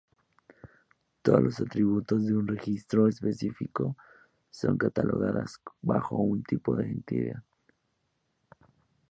[1.21, 3.95] Todos los atributos de un registro específico
[4.49, 7.43] son catalogados bajo un tipo de entidad.